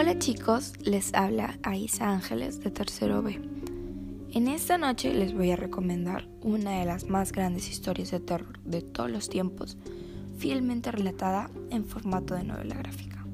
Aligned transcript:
Hola 0.00 0.18
chicos, 0.18 0.72
les 0.80 1.12
habla 1.12 1.58
Aisa 1.62 2.08
Ángeles 2.08 2.60
de 2.60 2.70
Tercero 2.70 3.20
B. 3.20 3.38
En 4.32 4.48
esta 4.48 4.78
noche 4.78 5.12
les 5.12 5.34
voy 5.34 5.50
a 5.50 5.56
recomendar 5.56 6.26
una 6.40 6.78
de 6.80 6.86
las 6.86 7.10
más 7.10 7.32
grandes 7.32 7.68
historias 7.68 8.10
de 8.10 8.20
terror 8.20 8.58
de 8.60 8.80
todos 8.80 9.10
los 9.10 9.28
tiempos, 9.28 9.76
fielmente 10.38 10.90
relatada 10.90 11.50
en 11.68 11.84
formato 11.84 12.32
de 12.32 12.44
novela 12.44 12.76
gráfica. 12.76 13.26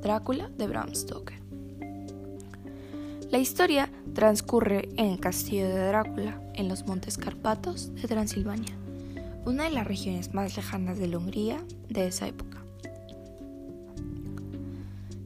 Drácula 0.00 0.48
de 0.56 0.68
Bram 0.68 0.94
Stoker. 0.94 1.38
La 3.30 3.38
historia 3.38 3.90
transcurre 4.14 4.88
en 4.96 5.10
el 5.10 5.20
castillo 5.20 5.68
de 5.68 5.86
Drácula, 5.86 6.40
en 6.54 6.68
los 6.68 6.86
Montes 6.86 7.18
Carpatos 7.18 7.94
de 7.94 8.08
Transilvania, 8.08 8.74
una 9.44 9.64
de 9.64 9.70
las 9.72 9.86
regiones 9.86 10.32
más 10.32 10.56
lejanas 10.56 10.98
de 10.98 11.08
la 11.08 11.18
Hungría 11.18 11.62
de 11.90 12.06
esa 12.06 12.26
época. 12.26 12.59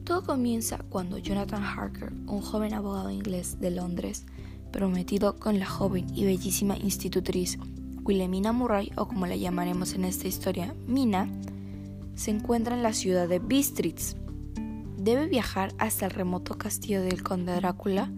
Todo 0.05 0.21
comienza 0.21 0.77
cuando 0.89 1.17
Jonathan 1.17 1.63
Harker, 1.63 2.13
un 2.27 2.39
joven 2.39 2.75
abogado 2.75 3.09
inglés 3.09 3.59
de 3.59 3.71
Londres, 3.71 4.27
prometido 4.71 5.37
con 5.37 5.57
la 5.57 5.65
joven 5.65 6.05
y 6.15 6.25
bellísima 6.25 6.77
institutriz 6.77 7.57
Wilhelmina 8.03 8.53
Murray, 8.53 8.91
o 8.97 9.07
como 9.07 9.25
la 9.25 9.35
llamaremos 9.35 9.95
en 9.95 10.05
esta 10.05 10.27
historia, 10.27 10.75
Mina, 10.85 11.27
se 12.13 12.29
encuentra 12.29 12.75
en 12.75 12.83
la 12.83 12.93
ciudad 12.93 13.27
de 13.27 13.39
Bistritz. 13.39 14.15
Debe 14.95 15.25
viajar 15.25 15.73
hasta 15.79 16.05
el 16.05 16.11
remoto 16.11 16.55
castillo 16.55 17.01
del 17.01 17.23
conde 17.23 17.55
Drácula 17.55 18.11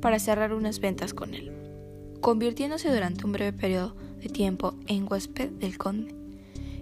para 0.00 0.18
cerrar 0.18 0.54
unas 0.54 0.80
ventas 0.80 1.12
con 1.12 1.34
él, 1.34 1.52
convirtiéndose 2.22 2.90
durante 2.90 3.26
un 3.26 3.32
breve 3.32 3.52
periodo 3.52 3.94
de 4.22 4.30
tiempo 4.30 4.76
en 4.86 5.06
huésped 5.06 5.50
del 5.50 5.76
conde. 5.76 6.17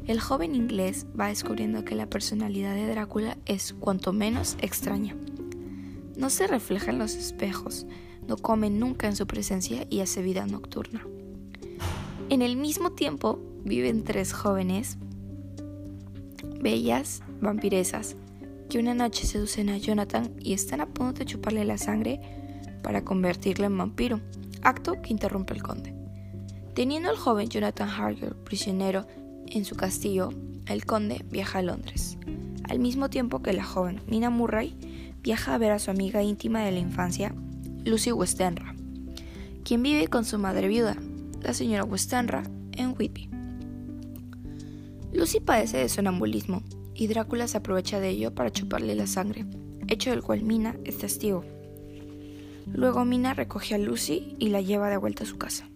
El 0.07 0.21
joven 0.21 0.55
inglés 0.55 1.05
va 1.19 1.29
descubriendo 1.29 1.85
que 1.85 1.97
la 1.97 2.09
personalidad 2.09 2.77
de 2.77 2.87
Drácula 2.87 3.37
es 3.45 3.73
cuanto 3.73 4.13
menos 4.13 4.57
extraña. 4.61 5.17
No 6.17 6.31
se 6.31 6.47
refleja 6.47 6.93
en 6.93 6.99
los 6.99 7.17
espejos, 7.17 7.87
no 8.29 8.37
come 8.37 8.71
nunca 8.71 9.09
en 9.09 9.17
su 9.17 9.27
presencia 9.27 9.85
y 9.91 10.01
hace 10.01 10.23
vida 10.23 10.47
nocturna. 10.47 11.05
En 12.29 12.41
el 12.41 12.57
mismo 12.57 12.93
tiempo 12.93 13.41
viven 13.65 14.05
tres 14.05 14.33
jóvenes, 14.33 14.97
bellas 16.61 17.23
vampiresas, 17.41 18.15
que 18.71 18.79
una 18.79 18.95
noche 18.95 19.27
seducen 19.27 19.71
a 19.71 19.77
Jonathan 19.77 20.33
y 20.41 20.53
están 20.53 20.81
a 20.81 20.87
punto 20.87 21.21
de 21.21 21.27
chuparle 21.27 21.65
la 21.65 21.79
sangre 21.79 22.21
para 22.81 23.05
convertirlo 23.05 23.67
en 23.67 23.77
vampiro, 23.77 24.21
acto 24.63 25.03
que 25.03 25.13
interrumpe 25.13 25.55
el 25.55 25.65
conde. 25.65 25.95
Teniendo 26.75 27.11
al 27.11 27.17
joven 27.17 27.49
Jonathan 27.49 27.89
Harger 27.89 28.37
prisionero 28.37 29.07
en 29.51 29.65
su 29.65 29.77
castillo, 29.77 30.31
el 30.67 30.85
conde 30.85 31.25
viaja 31.31 31.61
a 31.61 31.63
Londres, 31.63 32.19
al 32.69 32.79
mismo 32.79 33.11
tiempo 33.11 33.43
que 33.43 33.53
la 33.53 33.65
joven 33.65 34.01
Mina 34.09 34.31
Murray 34.31 34.75
viaja 35.23 35.55
a 35.55 35.59
ver 35.59 35.73
a 35.73 35.79
su 35.79 35.91
amiga 35.91 36.23
íntima 36.23 36.65
de 36.65 36.73
la 36.73 36.79
infancia, 36.79 37.35
Lucy 37.85 38.13
Westenra, 38.13 38.75
quien 39.65 39.83
vive 39.83 40.09
con 40.09 40.25
su 40.25 40.39
madre 40.39 40.69
viuda, 40.69 40.97
la 41.43 41.55
señora 41.55 41.85
Westenra, 41.85 42.43
en 42.73 42.95
Whitby. 42.97 43.29
Lucy 45.13 45.41
padece 45.41 45.79
de 45.79 45.89
sonambulismo 45.89 46.63
y 46.95 47.07
Drácula 47.07 47.49
se 47.49 47.59
aprovecha 47.59 48.01
de 48.01 48.11
ello 48.11 48.35
para 48.35 48.51
chuparle 48.51 48.95
la 48.95 49.07
sangre, 49.07 49.47
hecho 49.89 50.11
del 50.11 50.23
cual 50.23 50.43
Mina 50.43 50.77
es 50.85 50.99
testigo. 50.99 51.45
Luego 52.67 53.05
Mina 53.05 53.35
recoge 53.35 53.75
a 53.75 53.79
Lucy 53.79 54.37
y 54.39 54.49
la 54.49 54.61
lleva 54.61 54.91
de 54.91 54.97
vuelta 54.97 55.25
a 55.25 55.27
su 55.27 55.39
casa. 55.39 55.69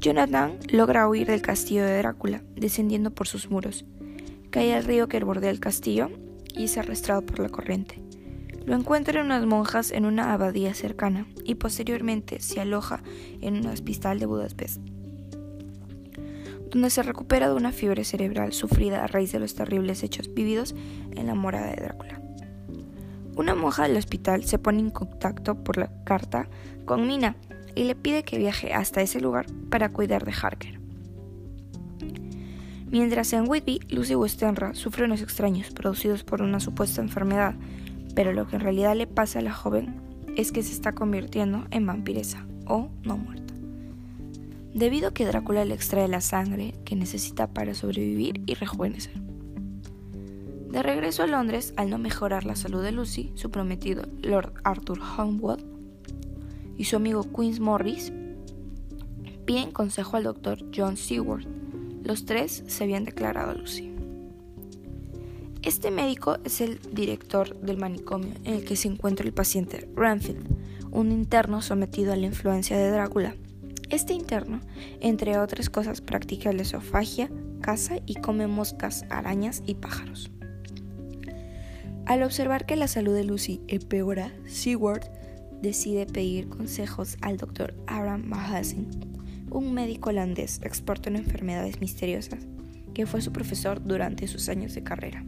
Jonathan 0.00 0.58
logra 0.72 1.06
huir 1.06 1.26
del 1.26 1.42
castillo 1.42 1.84
de 1.84 1.98
Drácula, 1.98 2.42
descendiendo 2.56 3.10
por 3.10 3.28
sus 3.28 3.50
muros. 3.50 3.84
Cae 4.48 4.74
al 4.74 4.84
río 4.84 5.08
que 5.08 5.22
bordea 5.22 5.50
el 5.50 5.60
castillo 5.60 6.08
y 6.56 6.64
es 6.64 6.78
arrastrado 6.78 7.20
por 7.20 7.38
la 7.38 7.50
corriente. 7.50 8.00
Lo 8.64 8.76
encuentran 8.76 9.26
unas 9.26 9.44
monjas 9.44 9.90
en 9.90 10.06
una 10.06 10.32
abadía 10.32 10.72
cercana 10.72 11.26
y 11.44 11.56
posteriormente 11.56 12.40
se 12.40 12.60
aloja 12.60 13.02
en 13.42 13.58
un 13.58 13.66
hospital 13.66 14.18
de 14.18 14.26
Budapest, 14.26 14.80
donde 16.70 16.88
se 16.88 17.02
recupera 17.02 17.50
de 17.50 17.54
una 17.54 17.70
fiebre 17.70 18.04
cerebral 18.04 18.54
sufrida 18.54 19.04
a 19.04 19.06
raíz 19.06 19.32
de 19.32 19.38
los 19.38 19.54
terribles 19.54 20.02
hechos 20.02 20.32
vividos 20.32 20.74
en 21.10 21.26
la 21.26 21.34
morada 21.34 21.72
de 21.72 21.82
Drácula. 21.82 22.22
Una 23.36 23.54
monja 23.54 23.82
del 23.82 23.98
hospital 23.98 24.44
se 24.44 24.58
pone 24.58 24.80
en 24.80 24.90
contacto 24.90 25.62
por 25.62 25.76
la 25.76 25.90
carta 26.04 26.48
con 26.86 27.06
Mina, 27.06 27.36
y 27.74 27.84
le 27.84 27.94
pide 27.94 28.22
que 28.22 28.38
viaje 28.38 28.72
hasta 28.72 29.02
ese 29.02 29.20
lugar 29.20 29.46
para 29.70 29.88
cuidar 29.90 30.24
de 30.24 30.32
Harker. 30.32 30.80
Mientras 32.90 33.32
en 33.32 33.48
Whitby, 33.48 33.80
Lucy 33.88 34.16
Westenra 34.16 34.74
sufre 34.74 35.04
unos 35.04 35.22
extraños 35.22 35.70
producidos 35.70 36.24
por 36.24 36.42
una 36.42 36.58
supuesta 36.58 37.00
enfermedad, 37.00 37.54
pero 38.16 38.32
lo 38.32 38.48
que 38.48 38.56
en 38.56 38.62
realidad 38.62 38.96
le 38.96 39.06
pasa 39.06 39.38
a 39.38 39.42
la 39.42 39.52
joven 39.52 39.94
es 40.36 40.50
que 40.50 40.62
se 40.62 40.72
está 40.72 40.92
convirtiendo 40.92 41.66
en 41.70 41.86
vampiresa 41.86 42.46
o 42.66 42.88
no 43.04 43.16
muerta. 43.16 43.54
Debido 44.74 45.08
a 45.08 45.14
que 45.14 45.24
Drácula 45.24 45.64
le 45.64 45.74
extrae 45.74 46.08
la 46.08 46.20
sangre 46.20 46.74
que 46.84 46.96
necesita 46.96 47.48
para 47.48 47.74
sobrevivir 47.74 48.42
y 48.46 48.54
rejuvenecer. 48.54 49.20
De 50.70 50.82
regreso 50.82 51.24
a 51.24 51.26
Londres, 51.26 51.74
al 51.76 51.90
no 51.90 51.98
mejorar 51.98 52.44
la 52.44 52.54
salud 52.54 52.82
de 52.82 52.92
Lucy, 52.92 53.32
su 53.34 53.50
prometido 53.50 54.04
Lord 54.22 54.54
Arthur 54.62 55.00
Homewood 55.00 55.60
y 56.80 56.84
su 56.84 56.96
amigo 56.96 57.30
Queens 57.30 57.60
Morris 57.60 58.10
piden 59.44 59.70
consejo 59.70 60.16
al 60.16 60.24
doctor 60.24 60.64
John 60.74 60.96
Seward. 60.96 61.44
Los 62.02 62.24
tres 62.24 62.64
se 62.68 62.84
habían 62.84 63.04
declarado 63.04 63.50
a 63.50 63.54
Lucy. 63.54 63.92
Este 65.60 65.90
médico 65.90 66.38
es 66.42 66.62
el 66.62 66.80
director 66.90 67.54
del 67.60 67.76
manicomio 67.76 68.32
en 68.44 68.54
el 68.54 68.64
que 68.64 68.76
se 68.76 68.88
encuentra 68.88 69.26
el 69.26 69.34
paciente 69.34 69.90
Ranfield, 69.94 70.42
un 70.90 71.12
interno 71.12 71.60
sometido 71.60 72.14
a 72.14 72.16
la 72.16 72.24
influencia 72.24 72.78
de 72.78 72.90
Drácula. 72.90 73.36
Este 73.90 74.14
interno, 74.14 74.62
entre 75.00 75.36
otras 75.36 75.68
cosas, 75.68 76.00
practica 76.00 76.50
la 76.50 76.62
esofagia, 76.62 77.30
caza 77.60 77.96
y 78.06 78.14
come 78.14 78.46
moscas, 78.46 79.04
arañas 79.10 79.62
y 79.66 79.74
pájaros. 79.74 80.30
Al 82.06 82.22
observar 82.22 82.64
que 82.64 82.76
la 82.76 82.88
salud 82.88 83.14
de 83.14 83.24
Lucy 83.24 83.60
empeora, 83.68 84.32
Seward 84.46 85.19
decide 85.62 86.06
pedir 86.06 86.48
consejos 86.48 87.16
al 87.20 87.36
doctor 87.36 87.74
Abraham 87.86 88.24
Mahasin, 88.26 88.88
un 89.50 89.72
médico 89.74 90.10
holandés 90.10 90.60
experto 90.62 91.08
en 91.08 91.16
enfermedades 91.16 91.80
misteriosas, 91.80 92.46
que 92.94 93.06
fue 93.06 93.20
su 93.20 93.32
profesor 93.32 93.82
durante 93.84 94.26
sus 94.26 94.48
años 94.48 94.74
de 94.74 94.82
carrera. 94.82 95.24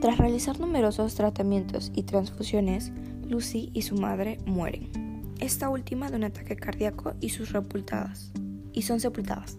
Tras 0.00 0.18
realizar 0.18 0.58
numerosos 0.58 1.14
tratamientos 1.14 1.92
y 1.94 2.02
transfusiones, 2.02 2.92
Lucy 3.28 3.70
y 3.72 3.82
su 3.82 3.96
madre 3.96 4.38
mueren. 4.46 4.90
Esta 5.38 5.68
última 5.68 6.10
de 6.10 6.16
un 6.16 6.24
ataque 6.24 6.56
cardíaco 6.56 7.14
y 7.20 7.30
sus 7.30 7.52
repultadas. 7.52 8.32
Y 8.72 8.82
son 8.82 9.00
sepultadas. 9.00 9.58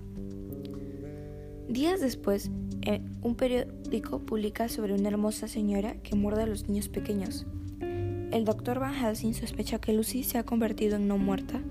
Días 1.70 2.02
después, 2.02 2.52
eh, 2.81 3.02
un 3.22 3.35
periódico 3.35 4.20
publica 4.20 4.68
sobre 4.70 4.94
una 4.94 5.09
hermosa 5.09 5.47
señora 5.47 5.96
que 6.03 6.16
muerde 6.16 6.44
a 6.44 6.47
los 6.47 6.68
niños 6.68 6.90
pequeños 6.90 7.46
el 8.34 8.46
doctor 8.46 8.80
Van 8.80 8.96
Helsing 8.96 9.36
sospecha 9.36 9.80
que 9.80 9.94
Lucy 9.94 10.24
se 10.24 10.40
ha 10.40 10.44
convertido 10.44 10.96
en 10.96 11.08
no 11.08 11.20
muerta 11.20 11.62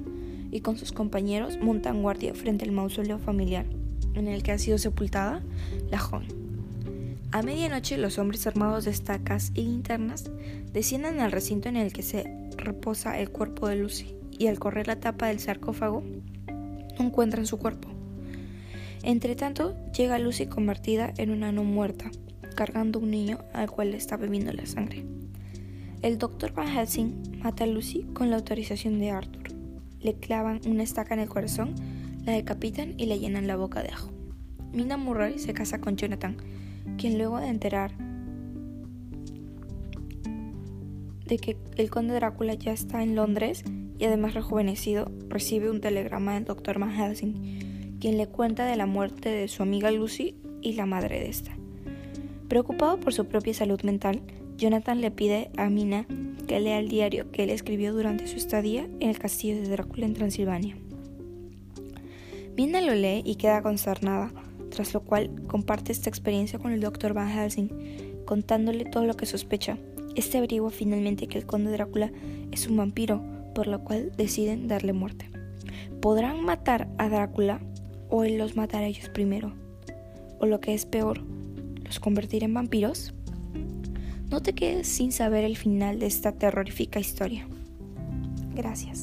y 0.53 0.61
con 0.61 0.79
sus 0.79 0.93
compañeros 0.93 1.59
montan 1.61 2.03
guardia 2.03 2.35
frente 2.35 2.65
al 2.65 2.71
mausoleo 2.71 3.19
familiar 3.19 3.67
en 4.15 4.29
el 4.29 4.45
que 4.45 4.53
ha 4.53 4.59
sido 4.59 4.79
sepultada 4.79 5.43
la 5.91 5.99
joven. 5.99 6.29
A 7.33 7.43
medianoche 7.43 7.99
los 7.99 8.19
hombres 8.19 8.47
armados 8.47 8.85
de 8.85 8.93
estacas 8.93 9.51
y 9.55 9.63
linternas 9.63 10.31
descienden 10.73 11.19
al 11.19 11.33
recinto 11.33 11.69
en 11.69 11.77
el 11.77 11.93
que 11.93 12.03
se 12.03 12.33
reposa 12.57 13.19
el 13.19 13.31
cuerpo 13.31 13.67
de 13.67 13.77
Lucy 13.77 14.15
y 14.31 14.47
al 14.47 14.61
correr 14.61 14.87
la 14.87 15.01
tapa 15.01 15.27
del 15.27 15.41
sarcófago 15.41 16.05
encuentran 16.99 17.47
su 17.47 17.59
cuerpo. 17.59 17.89
Entre 19.03 19.35
tanto, 19.35 19.75
llega 19.97 20.21
Lucy 20.21 20.47
convertida 20.47 21.13
en 21.17 21.31
una 21.31 21.51
no 21.51 21.65
muerta, 21.65 22.09
cargando 22.55 23.01
un 23.01 23.11
niño 23.11 23.39
al 23.53 23.69
cual 23.69 23.91
le 23.91 23.97
está 23.97 24.17
bebiendo 24.17 24.53
la 24.53 24.67
sangre. 24.67 25.05
El 26.03 26.19
doctor 26.19 26.53
Van 26.53 26.67
Helsing 26.67 27.39
mata 27.45 27.63
a 27.63 27.67
Lucy 27.69 28.03
con 28.13 28.29
la 28.29 28.35
autorización 28.35 28.99
de 28.99 29.13
Arthur. 29.13 29.55
Le 30.01 30.15
clavan 30.15 30.61
una 30.67 30.83
estaca 30.83 31.15
en 31.15 31.21
el 31.21 31.29
corazón, 31.29 31.77
la 32.25 32.33
decapitan 32.33 32.95
y 32.99 33.07
le 33.07 33.21
llenan 33.21 33.47
la 33.47 33.55
boca 33.55 33.85
de 33.85 33.91
ajo. 33.91 34.11
Mina 34.73 34.97
Murray 34.97 35.39
se 35.39 35.55
casa 35.55 35.81
con 35.81 35.97
Jonathan, 35.97 36.39
quien 36.99 37.19
luego 37.19 37.39
de 37.39 37.47
enterar 37.47 37.93
de 41.25 41.39
que 41.39 41.57
el 41.77 41.89
conde 41.89 42.15
Drácula 42.15 42.55
ya 42.55 42.73
está 42.73 43.05
en 43.05 43.15
Londres 43.15 43.63
y 43.97 44.05
además 44.05 44.35
rejuvenecido, 44.35 45.09
recibe 45.29 45.71
un 45.71 45.81
telegrama 45.81 46.35
del 46.35 46.47
doctor 46.47 46.81
Van 46.81 46.91
Helsing, 46.91 47.99
quien 48.01 48.17
le 48.17 48.27
cuenta 48.27 48.67
de 48.67 48.75
la 48.75 48.87
muerte 48.87 49.29
de 49.29 49.47
su 49.47 49.63
amiga 49.63 49.93
Lucy 49.93 50.35
y 50.63 50.73
la 50.73 50.85
madre 50.85 51.21
de 51.21 51.29
esta. 51.29 51.57
Preocupado 52.49 52.99
por 52.99 53.15
su 53.15 53.27
propia 53.27 53.55
salud 53.55 53.81
mental, 53.83 54.21
Jonathan 54.57 55.01
le 55.01 55.11
pide 55.11 55.51
a 55.57 55.69
Mina 55.69 56.07
que 56.47 56.61
lea 56.61 56.79
el 56.79 56.89
diario 56.89 57.31
que 57.31 57.45
él 57.45 57.51
escribió 57.51 57.93
durante 57.93 58.27
su 58.27 58.37
estadía 58.37 58.89
en 59.01 59.09
el 59.09 59.19
castillo 59.19 59.57
de 59.57 59.69
Drácula 59.69 60.07
en 60.07 60.15
Transilvania. 60.15 60.77
Mina 62.57 62.81
lo 62.83 62.95
lee 62.95 63.23
y 63.25 63.37
queda 63.37 63.63
consternada, 63.63 64.31
tras 64.71 64.93
lo 64.93 65.01
cual 65.01 65.31
comparte 65.47 65.93
esta 65.93 66.11
experiencia 66.11 66.59
con 66.59 66.73
el 66.73 66.81
doctor 66.81 67.15
Van 67.15 67.31
Helsing, 67.31 68.25
contándole 68.27 68.85
todo 68.85 69.05
lo 69.07 69.15
que 69.15 69.27
sospecha. 69.27 69.79
Este 70.17 70.39
averigua 70.39 70.71
finalmente 70.71 71.27
que 71.29 71.39
el 71.39 71.47
conde 71.47 71.73
Drácula 71.73 72.13
es 72.51 72.67
un 72.67 72.77
vampiro, 72.77 73.23
por 73.55 73.67
lo 73.67 73.83
cual 73.83 74.13
deciden 74.17 74.69
darle 74.69 74.93
muerte. 74.93 75.31
¿Podrán 76.01 76.45
matar 76.45 76.89
a 76.99 77.09
Drácula 77.09 77.61
o 78.11 78.25
él 78.25 78.37
los 78.37 78.57
matará 78.57 78.87
ellos 78.87 79.09
primero? 79.09 79.55
O 80.39 80.47
lo 80.47 80.61
que 80.61 80.75
es 80.75 80.85
peor, 80.85 81.23
¿los 81.85 82.01
convertirá 82.01 82.45
en 82.45 82.55
vampiros? 82.55 83.15
No 84.33 84.41
te 84.41 84.55
quedes 84.55 84.89
sin 84.89 85.13
saber 85.13 85.45
el 85.45 85.59
final 85.59 85.99
de 85.99 86.07
esta 86.07 86.33
terrorífica 86.33 86.99
historia. 86.99 87.47
Gracias. 88.55 89.03